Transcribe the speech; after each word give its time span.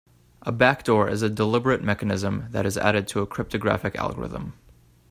A 0.41 0.51
backdoor 0.51 1.09
is 1.09 1.21
a 1.21 1.29
deliberate 1.29 1.83
mechanism 1.83 2.47
that 2.49 2.65
is 2.65 2.75
added 2.75 3.07
to 3.09 3.19
a 3.21 3.27
cryptographic 3.27 3.95
algorithm. 3.97 4.53